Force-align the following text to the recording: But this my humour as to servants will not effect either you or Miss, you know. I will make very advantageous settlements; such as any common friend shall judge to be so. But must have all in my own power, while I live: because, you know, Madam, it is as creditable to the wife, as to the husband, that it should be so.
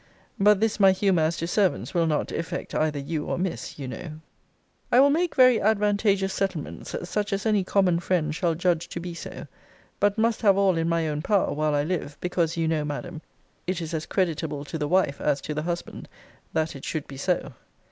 But 0.39 0.59
this 0.59 0.79
my 0.79 0.93
humour 0.93 1.21
as 1.21 1.37
to 1.37 1.47
servants 1.47 1.93
will 1.93 2.07
not 2.07 2.31
effect 2.31 2.73
either 2.73 2.97
you 2.97 3.25
or 3.27 3.37
Miss, 3.37 3.77
you 3.77 3.87
know. 3.87 4.19
I 4.91 4.99
will 4.99 5.11
make 5.11 5.35
very 5.35 5.61
advantageous 5.61 6.33
settlements; 6.33 6.95
such 7.03 7.31
as 7.31 7.45
any 7.45 7.63
common 7.63 7.99
friend 7.99 8.33
shall 8.33 8.55
judge 8.55 8.87
to 8.89 8.99
be 8.99 9.13
so. 9.13 9.45
But 9.99 10.17
must 10.17 10.41
have 10.41 10.57
all 10.57 10.75
in 10.75 10.89
my 10.89 11.07
own 11.07 11.21
power, 11.21 11.53
while 11.53 11.75
I 11.75 11.83
live: 11.83 12.17
because, 12.19 12.57
you 12.57 12.67
know, 12.67 12.83
Madam, 12.83 13.21
it 13.67 13.79
is 13.79 13.93
as 13.93 14.07
creditable 14.07 14.65
to 14.65 14.79
the 14.79 14.87
wife, 14.87 15.21
as 15.21 15.39
to 15.41 15.53
the 15.53 15.61
husband, 15.61 16.09
that 16.51 16.75
it 16.75 16.83
should 16.83 17.05
be 17.07 17.17
so. 17.17 17.53